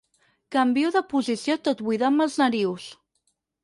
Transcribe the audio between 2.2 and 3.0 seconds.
els narius.